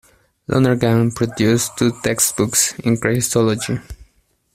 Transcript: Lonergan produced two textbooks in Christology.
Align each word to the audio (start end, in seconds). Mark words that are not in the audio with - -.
Lonergan 0.47 1.11
produced 1.11 1.77
two 1.77 1.91
textbooks 2.01 2.73
in 2.79 2.97
Christology. 2.97 3.77